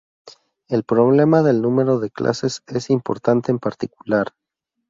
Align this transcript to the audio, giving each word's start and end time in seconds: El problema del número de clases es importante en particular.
El 0.67 0.83
problema 0.83 1.43
del 1.43 1.61
número 1.61 1.99
de 1.99 2.09
clases 2.09 2.63
es 2.65 2.89
importante 2.89 3.51
en 3.51 3.59
particular. 3.59 4.33